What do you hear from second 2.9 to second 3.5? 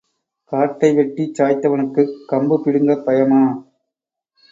பயமா?